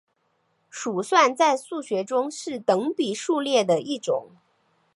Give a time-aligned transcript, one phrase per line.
[0.71, 4.31] 鼠算在数学中是等比数列的一种。